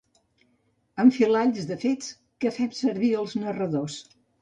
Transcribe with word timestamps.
Enfilalls 1.03 1.69
de 1.73 1.79
fets 1.85 2.09
que 2.45 2.55
fem 2.59 2.75
servir 2.83 3.15
els 3.23 3.41
narradors. 3.47 4.05